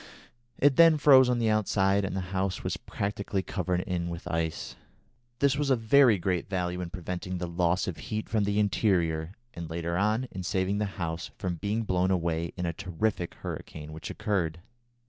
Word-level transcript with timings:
It 0.57 0.77
then 0.77 0.97
froze 0.97 1.29
on 1.29 1.37
the 1.37 1.51
outside, 1.51 2.03
and 2.03 2.15
the 2.17 2.21
house 2.33 2.63
was 2.63 2.75
practically 2.75 3.43
covered 3.43 3.81
in 3.81 4.09
with 4.09 4.27
ice. 4.29 4.75
This 5.37 5.57
was 5.57 5.69
of 5.69 5.79
very 5.79 6.17
great 6.17 6.49
value 6.49 6.81
in 6.81 6.89
preventing 6.89 7.37
the 7.37 7.45
loss 7.45 7.85
of 7.87 7.97
heat 7.97 8.27
from 8.27 8.43
the 8.45 8.59
interior, 8.59 9.33
and, 9.53 9.69
later 9.69 9.97
on, 9.99 10.27
in 10.31 10.41
saving 10.41 10.79
the 10.79 10.85
house 10.97 11.29
from 11.37 11.57
being 11.57 11.83
blown 11.83 12.09
away 12.09 12.51
in 12.57 12.65
a 12.65 12.73
terrific 12.73 13.35
hurricane 13.43 13.93
which 13.93 14.09
occurred. 14.09 14.61